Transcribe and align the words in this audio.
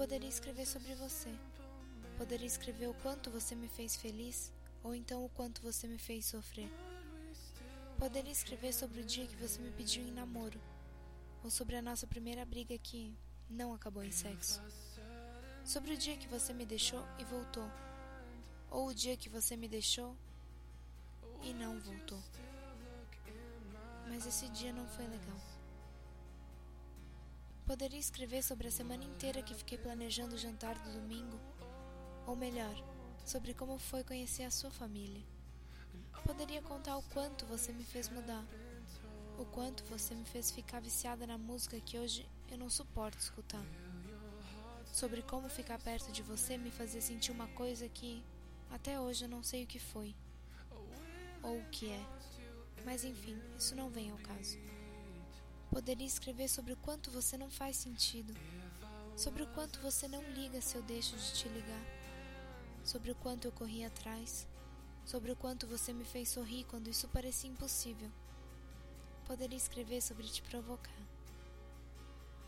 poderia 0.00 0.30
escrever 0.30 0.66
sobre 0.66 0.94
você. 0.94 1.28
Poderia 2.16 2.46
escrever 2.46 2.88
o 2.88 2.94
quanto 3.02 3.30
você 3.30 3.54
me 3.54 3.68
fez 3.68 3.96
feliz 3.96 4.50
ou 4.82 4.94
então 4.94 5.22
o 5.22 5.28
quanto 5.28 5.60
você 5.60 5.86
me 5.86 5.98
fez 5.98 6.24
sofrer. 6.24 6.70
Poderia 7.98 8.32
escrever 8.32 8.72
sobre 8.72 9.02
o 9.02 9.04
dia 9.04 9.26
que 9.26 9.36
você 9.36 9.60
me 9.60 9.70
pediu 9.72 10.02
em 10.02 10.10
namoro 10.10 10.58
ou 11.44 11.50
sobre 11.50 11.76
a 11.76 11.82
nossa 11.82 12.06
primeira 12.06 12.46
briga 12.46 12.78
que 12.78 13.14
não 13.50 13.74
acabou 13.74 14.02
em 14.02 14.10
sexo. 14.10 14.62
Sobre 15.66 15.92
o 15.92 15.98
dia 15.98 16.16
que 16.16 16.28
você 16.28 16.54
me 16.54 16.64
deixou 16.64 17.04
e 17.18 17.24
voltou, 17.24 17.70
ou 18.70 18.86
o 18.86 18.94
dia 18.94 19.18
que 19.18 19.28
você 19.28 19.54
me 19.54 19.68
deixou 19.68 20.16
e 21.42 21.52
não 21.52 21.78
voltou. 21.78 22.22
Mas 24.08 24.26
esse 24.26 24.48
dia 24.48 24.72
não 24.72 24.88
foi 24.88 25.06
legal. 25.06 25.59
Poderia 27.70 28.00
escrever 28.00 28.42
sobre 28.42 28.66
a 28.66 28.70
semana 28.72 29.04
inteira 29.04 29.42
que 29.42 29.54
fiquei 29.54 29.78
planejando 29.78 30.34
o 30.34 30.38
jantar 30.38 30.76
do 30.80 30.90
domingo, 30.90 31.38
ou 32.26 32.34
melhor, 32.34 32.74
sobre 33.24 33.54
como 33.54 33.78
foi 33.78 34.02
conhecer 34.02 34.42
a 34.42 34.50
sua 34.50 34.72
família. 34.72 35.22
Poderia 36.26 36.60
contar 36.62 36.96
o 36.96 37.02
quanto 37.14 37.46
você 37.46 37.72
me 37.72 37.84
fez 37.84 38.08
mudar, 38.08 38.44
o 39.38 39.44
quanto 39.44 39.84
você 39.84 40.16
me 40.16 40.24
fez 40.24 40.50
ficar 40.50 40.80
viciada 40.80 41.24
na 41.28 41.38
música 41.38 41.78
que 41.78 41.96
hoje 41.96 42.28
eu 42.50 42.58
não 42.58 42.68
suporto 42.68 43.20
escutar. 43.20 43.64
Sobre 44.92 45.22
como 45.22 45.48
ficar 45.48 45.78
perto 45.78 46.10
de 46.10 46.24
você 46.24 46.58
me 46.58 46.72
fazia 46.72 47.00
sentir 47.00 47.30
uma 47.30 47.46
coisa 47.50 47.88
que 47.88 48.20
até 48.68 48.98
hoje 48.98 49.26
eu 49.26 49.28
não 49.28 49.44
sei 49.44 49.62
o 49.62 49.68
que 49.68 49.78
foi 49.78 50.12
ou 51.40 51.56
o 51.60 51.70
que 51.70 51.88
é. 51.88 52.04
Mas 52.84 53.04
enfim, 53.04 53.40
isso 53.56 53.76
não 53.76 53.88
vem 53.88 54.10
ao 54.10 54.18
caso. 54.18 54.58
Poderia 55.70 56.06
escrever 56.06 56.48
sobre 56.48 56.72
o 56.72 56.76
quanto 56.76 57.12
você 57.12 57.38
não 57.38 57.48
faz 57.48 57.76
sentido, 57.76 58.34
sobre 59.16 59.44
o 59.44 59.46
quanto 59.48 59.78
você 59.80 60.08
não 60.08 60.20
liga 60.32 60.60
se 60.60 60.74
eu 60.74 60.82
deixo 60.82 61.16
de 61.16 61.32
te 61.32 61.48
ligar, 61.48 61.84
sobre 62.82 63.12
o 63.12 63.14
quanto 63.14 63.44
eu 63.44 63.52
corri 63.52 63.84
atrás, 63.84 64.48
sobre 65.04 65.30
o 65.30 65.36
quanto 65.36 65.68
você 65.68 65.92
me 65.92 66.04
fez 66.04 66.28
sorrir 66.28 66.64
quando 66.64 66.88
isso 66.88 67.06
parecia 67.08 67.48
impossível. 67.48 68.10
Poderia 69.26 69.56
escrever 69.56 70.02
sobre 70.02 70.26
te 70.26 70.42
provocar. 70.42 70.90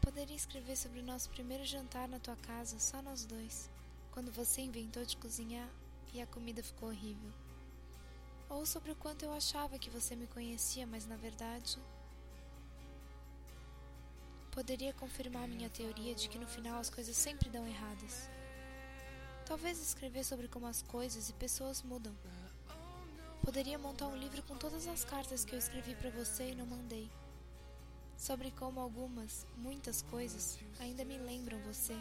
Poderia 0.00 0.36
escrever 0.36 0.76
sobre 0.76 0.98
o 0.98 1.04
nosso 1.04 1.30
primeiro 1.30 1.64
jantar 1.64 2.08
na 2.08 2.18
tua 2.18 2.36
casa, 2.36 2.80
só 2.80 3.00
nós 3.00 3.24
dois, 3.24 3.70
quando 4.10 4.32
você 4.32 4.60
inventou 4.60 5.04
de 5.04 5.16
cozinhar 5.16 5.70
e 6.12 6.20
a 6.20 6.26
comida 6.26 6.64
ficou 6.64 6.88
horrível. 6.88 7.30
Ou 8.48 8.66
sobre 8.66 8.90
o 8.90 8.96
quanto 8.96 9.24
eu 9.24 9.32
achava 9.32 9.78
que 9.78 9.88
você 9.88 10.16
me 10.16 10.26
conhecia, 10.26 10.84
mas 10.84 11.06
na 11.06 11.16
verdade. 11.16 11.78
Poderia 14.54 14.92
confirmar 14.92 15.48
minha 15.48 15.68
teoria 15.68 16.14
de 16.14 16.28
que 16.28 16.38
no 16.38 16.46
final 16.46 16.78
as 16.78 16.88
coisas 16.88 17.16
sempre 17.16 17.50
dão 17.50 17.66
erradas. 17.66 18.30
Talvez 19.44 19.80
escrever 19.80 20.24
sobre 20.24 20.46
como 20.46 20.68
as 20.68 20.80
coisas 20.80 21.28
e 21.28 21.32
pessoas 21.32 21.82
mudam. 21.82 22.14
Poderia 23.44 23.76
montar 23.76 24.06
um 24.06 24.16
livro 24.16 24.40
com 24.44 24.56
todas 24.56 24.86
as 24.86 25.04
cartas 25.04 25.44
que 25.44 25.56
eu 25.56 25.58
escrevi 25.58 25.96
para 25.96 26.10
você 26.10 26.50
e 26.50 26.54
não 26.54 26.66
mandei. 26.66 27.10
Sobre 28.16 28.52
como 28.52 28.78
algumas, 28.78 29.44
muitas 29.56 30.02
coisas 30.02 30.56
ainda 30.78 31.04
me 31.04 31.18
lembram 31.18 31.58
você 31.62 31.96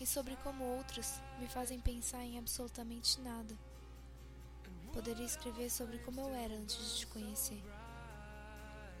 e 0.00 0.04
sobre 0.04 0.34
como 0.38 0.64
outras 0.64 1.20
me 1.38 1.46
fazem 1.46 1.78
pensar 1.78 2.24
em 2.24 2.38
absolutamente 2.38 3.20
nada. 3.20 3.56
Poderia 4.92 5.24
escrever 5.24 5.70
sobre 5.70 5.98
como 6.00 6.22
eu 6.22 6.34
era 6.34 6.54
antes 6.54 6.76
de 6.76 6.98
te 6.98 7.06
conhecer. 7.06 7.62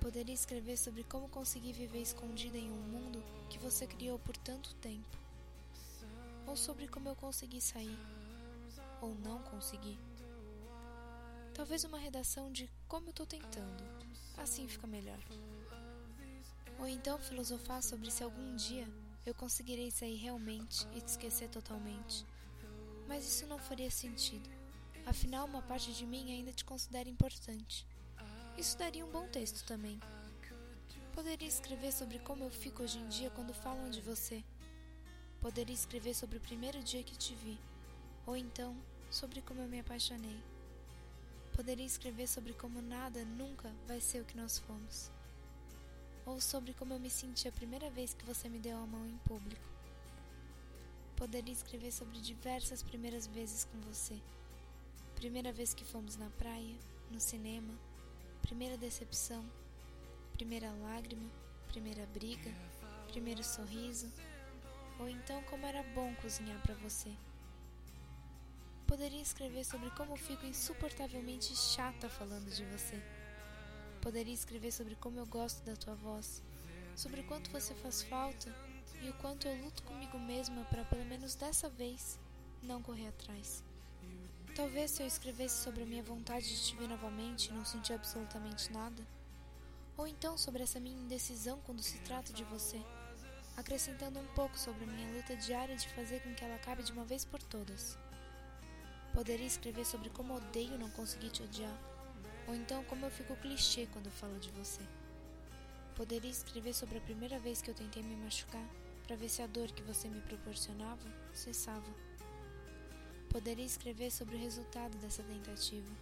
Poderia 0.04 0.34
escrever 0.34 0.76
sobre 0.76 1.02
como 1.02 1.30
consegui 1.30 1.72
viver 1.72 2.02
escondida 2.02 2.58
em 2.58 2.70
um 2.70 2.76
mundo 2.76 3.24
que 3.48 3.58
você 3.58 3.86
criou 3.86 4.18
por 4.18 4.36
tanto 4.36 4.74
tempo. 4.74 5.16
Ou 6.46 6.54
sobre 6.58 6.86
como 6.86 7.08
eu 7.08 7.16
consegui 7.16 7.58
sair. 7.58 7.98
Ou 9.00 9.14
não 9.14 9.38
consegui. 9.44 9.98
Talvez 11.54 11.84
uma 11.84 11.96
redação 11.96 12.52
de 12.52 12.70
como 12.86 13.08
eu 13.08 13.12
tô 13.14 13.24
tentando. 13.24 13.82
Assim 14.36 14.68
fica 14.68 14.86
melhor. 14.86 15.18
Ou 16.78 16.86
então 16.86 17.18
filosofar 17.18 17.82
sobre 17.82 18.10
se 18.10 18.22
algum 18.22 18.54
dia 18.56 18.86
eu 19.24 19.34
conseguirei 19.34 19.90
sair 19.90 20.16
realmente 20.16 20.86
e 20.94 21.00
te 21.00 21.08
esquecer 21.08 21.48
totalmente. 21.48 22.26
Mas 23.08 23.24
isso 23.26 23.46
não 23.46 23.58
faria 23.58 23.90
sentido. 23.90 24.50
Afinal, 25.06 25.46
uma 25.46 25.62
parte 25.62 25.94
de 25.94 26.04
mim 26.04 26.30
ainda 26.30 26.52
te 26.52 26.62
considera 26.62 27.08
importante. 27.08 27.86
Isso 28.56 28.78
daria 28.78 29.04
um 29.04 29.10
bom 29.10 29.26
texto 29.28 29.64
também. 29.66 30.00
Poderia 31.12 31.48
escrever 31.48 31.92
sobre 31.92 32.18
como 32.18 32.44
eu 32.44 32.50
fico 32.50 32.82
hoje 32.82 32.98
em 32.98 33.08
dia 33.08 33.30
quando 33.30 33.52
falam 33.52 33.90
de 33.90 34.00
você. 34.00 34.44
Poderia 35.40 35.74
escrever 35.74 36.14
sobre 36.14 36.38
o 36.38 36.40
primeiro 36.40 36.82
dia 36.82 37.02
que 37.02 37.16
te 37.16 37.34
vi. 37.34 37.58
Ou 38.26 38.36
então, 38.36 38.76
sobre 39.10 39.42
como 39.42 39.60
eu 39.60 39.68
me 39.68 39.80
apaixonei. 39.80 40.38
Poderia 41.54 41.84
escrever 41.84 42.26
sobre 42.26 42.52
como 42.52 42.80
nada 42.80 43.24
nunca 43.24 43.70
vai 43.86 44.00
ser 44.00 44.20
o 44.20 44.24
que 44.24 44.36
nós 44.36 44.58
fomos. 44.58 45.10
Ou 46.26 46.40
sobre 46.40 46.72
como 46.74 46.94
eu 46.94 47.00
me 47.00 47.10
senti 47.10 47.46
a 47.46 47.52
primeira 47.52 47.90
vez 47.90 48.14
que 48.14 48.24
você 48.24 48.48
me 48.48 48.58
deu 48.58 48.76
a 48.78 48.86
mão 48.86 49.06
em 49.06 49.18
público. 49.18 49.68
Poderia 51.16 51.52
escrever 51.52 51.92
sobre 51.92 52.20
diversas 52.20 52.82
primeiras 52.82 53.26
vezes 53.26 53.64
com 53.64 53.78
você 53.82 54.20
Primeira 55.14 55.52
vez 55.52 55.72
que 55.72 55.84
fomos 55.84 56.16
na 56.16 56.28
praia, 56.30 56.76
no 57.10 57.18
cinema, 57.18 57.72
primeira 58.44 58.76
decepção, 58.76 59.42
primeira 60.34 60.70
lágrima, 60.70 61.30
primeira 61.66 62.04
briga, 62.12 62.52
primeiro 63.08 63.42
sorriso, 63.42 64.12
ou 65.00 65.08
então 65.08 65.42
como 65.44 65.64
era 65.64 65.82
bom 65.94 66.14
cozinhar 66.16 66.60
para 66.60 66.74
você. 66.74 67.10
Poderia 68.86 69.22
escrever 69.22 69.64
sobre 69.64 69.90
como 69.92 70.14
fico 70.14 70.44
insuportavelmente 70.44 71.56
chata 71.56 72.06
falando 72.10 72.50
de 72.50 72.66
você. 72.66 73.02
Poderia 74.02 74.34
escrever 74.34 74.72
sobre 74.72 74.94
como 74.96 75.18
eu 75.18 75.26
gosto 75.26 75.64
da 75.64 75.74
tua 75.74 75.94
voz, 75.94 76.42
sobre 76.94 77.22
quanto 77.22 77.50
você 77.50 77.74
faz 77.74 78.02
falta 78.02 78.54
e 79.00 79.08
o 79.08 79.14
quanto 79.14 79.48
eu 79.48 79.64
luto 79.64 79.82
comigo 79.84 80.18
mesma 80.18 80.64
para 80.66 80.84
pelo 80.84 81.06
menos 81.06 81.34
dessa 81.34 81.70
vez 81.70 82.20
não 82.62 82.82
correr 82.82 83.08
atrás. 83.08 83.64
Talvez 84.54 84.92
se 84.92 85.02
eu 85.02 85.06
escrevesse 85.08 85.64
sobre 85.64 85.82
a 85.82 85.86
minha 85.86 86.02
vontade 86.02 86.48
de 86.48 86.62
te 86.62 86.76
ver 86.76 86.86
novamente 86.86 87.48
e 87.48 87.52
não 87.52 87.64
sentir 87.64 87.92
absolutamente 87.92 88.72
nada. 88.72 89.04
Ou 89.96 90.06
então 90.06 90.38
sobre 90.38 90.62
essa 90.62 90.78
minha 90.78 90.96
indecisão 90.96 91.60
quando 91.66 91.82
se 91.82 91.98
trata 91.98 92.32
de 92.32 92.44
você, 92.44 92.80
acrescentando 93.56 94.20
um 94.20 94.26
pouco 94.28 94.56
sobre 94.56 94.84
a 94.84 94.86
minha 94.86 95.12
luta 95.12 95.34
diária 95.36 95.74
de 95.74 95.88
fazer 95.88 96.22
com 96.22 96.32
que 96.34 96.44
ela 96.44 96.54
acabe 96.54 96.84
de 96.84 96.92
uma 96.92 97.04
vez 97.04 97.24
por 97.24 97.42
todas. 97.42 97.98
Poderia 99.12 99.46
escrever 99.46 99.84
sobre 99.84 100.08
como 100.10 100.36
odeio 100.36 100.78
não 100.78 100.90
conseguir 100.90 101.30
te 101.30 101.42
odiar, 101.42 101.76
ou 102.46 102.54
então 102.54 102.84
como 102.84 103.06
eu 103.06 103.10
fico 103.10 103.34
clichê 103.34 103.88
quando 103.92 104.08
falo 104.08 104.38
de 104.38 104.52
você. 104.52 104.82
Poderia 105.96 106.30
escrever 106.30 106.74
sobre 106.74 106.98
a 106.98 107.00
primeira 107.00 107.40
vez 107.40 107.60
que 107.60 107.70
eu 107.70 107.74
tentei 107.74 108.04
me 108.04 108.14
machucar, 108.14 108.68
para 109.04 109.16
ver 109.16 109.28
se 109.28 109.42
a 109.42 109.48
dor 109.48 109.72
que 109.72 109.82
você 109.82 110.08
me 110.08 110.20
proporcionava 110.20 111.08
cessava. 111.32 112.13
Poderia 113.34 113.64
escrever 113.64 114.12
sobre 114.12 114.36
o 114.36 114.38
resultado 114.38 114.96
dessa 114.98 115.20
tentativa. 115.24 115.92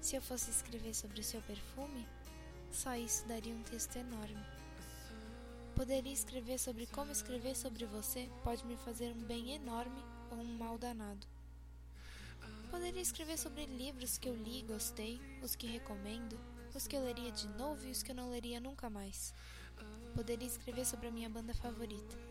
Se 0.00 0.16
eu 0.16 0.20
fosse 0.20 0.50
escrever 0.50 0.92
sobre 0.92 1.20
o 1.20 1.22
seu 1.22 1.40
perfume, 1.42 2.04
só 2.72 2.96
isso 2.96 3.24
daria 3.28 3.54
um 3.54 3.62
texto 3.62 3.94
enorme. 3.94 4.44
Poderia 5.76 6.12
escrever 6.12 6.58
sobre 6.58 6.88
como 6.88 7.12
escrever 7.12 7.54
sobre 7.54 7.86
você 7.86 8.28
pode 8.42 8.66
me 8.66 8.76
fazer 8.78 9.12
um 9.12 9.22
bem 9.22 9.52
enorme 9.54 10.02
ou 10.32 10.38
um 10.38 10.58
mal 10.58 10.76
danado. 10.76 11.24
Poderia 12.72 13.00
escrever 13.00 13.38
sobre 13.38 13.66
livros 13.66 14.18
que 14.18 14.28
eu 14.28 14.34
li 14.34 14.58
e 14.58 14.62
gostei, 14.62 15.20
os 15.44 15.54
que 15.54 15.68
recomendo, 15.68 16.36
os 16.74 16.88
que 16.88 16.96
eu 16.96 17.04
leria 17.04 17.30
de 17.30 17.46
novo 17.50 17.86
e 17.86 17.92
os 17.92 18.02
que 18.02 18.10
eu 18.10 18.16
não 18.16 18.30
leria 18.30 18.58
nunca 18.58 18.90
mais. 18.90 19.32
Poderia 20.12 20.48
escrever 20.48 20.84
sobre 20.84 21.06
a 21.06 21.12
minha 21.12 21.30
banda 21.30 21.54
favorita. 21.54 22.27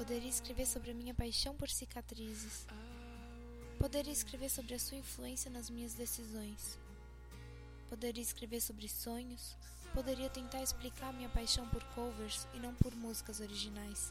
Poderia 0.00 0.30
escrever 0.30 0.66
sobre 0.66 0.92
a 0.92 0.94
minha 0.94 1.12
paixão 1.12 1.54
por 1.54 1.68
cicatrizes. 1.68 2.66
Poderia 3.78 4.10
escrever 4.10 4.48
sobre 4.48 4.72
a 4.74 4.78
sua 4.78 4.96
influência 4.96 5.50
nas 5.50 5.68
minhas 5.68 5.92
decisões. 5.92 6.78
Poderia 7.86 8.22
escrever 8.22 8.62
sobre 8.62 8.88
sonhos. 8.88 9.54
Poderia 9.92 10.30
tentar 10.30 10.62
explicar 10.62 11.12
minha 11.12 11.28
paixão 11.28 11.68
por 11.68 11.84
covers 11.94 12.48
e 12.54 12.58
não 12.58 12.74
por 12.76 12.96
músicas 12.96 13.40
originais. 13.40 14.10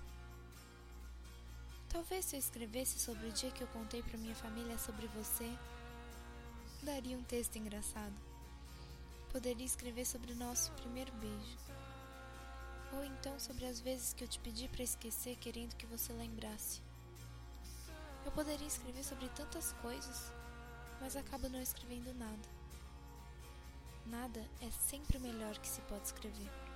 Talvez 1.89 2.25
se 2.25 2.35
eu 2.35 2.39
escrevesse 2.39 2.99
sobre 2.99 3.25
o 3.25 3.31
dia 3.31 3.49
que 3.49 3.63
eu 3.63 3.67
contei 3.69 4.03
para 4.03 4.19
minha 4.19 4.35
família 4.35 4.77
sobre 4.77 5.07
você, 5.07 5.51
daria 6.83 7.17
um 7.17 7.23
texto 7.23 7.55
engraçado. 7.55 8.13
Poderia 9.31 9.65
escrever 9.65 10.05
sobre 10.05 10.33
o 10.33 10.35
nosso 10.35 10.71
primeiro 10.73 11.11
beijo. 11.13 11.78
Ou 12.93 13.03
então 13.03 13.39
sobre 13.39 13.65
as 13.65 13.79
vezes 13.79 14.13
que 14.13 14.23
eu 14.23 14.27
te 14.27 14.39
pedi 14.39 14.67
para 14.67 14.83
esquecer 14.83 15.35
querendo 15.37 15.75
que 15.75 15.85
você 15.85 16.11
lembrasse. 16.13 16.81
Eu 18.25 18.31
poderia 18.31 18.67
escrever 18.67 19.03
sobre 19.03 19.29
tantas 19.29 19.73
coisas, 19.73 20.31
mas 20.99 21.15
acabo 21.15 21.49
não 21.49 21.61
escrevendo 21.61 22.13
nada. 22.13 22.49
Nada 24.05 24.45
é 24.61 24.71
sempre 24.71 25.17
o 25.17 25.21
melhor 25.21 25.57
que 25.59 25.67
se 25.67 25.81
pode 25.81 26.05
escrever. 26.05 26.68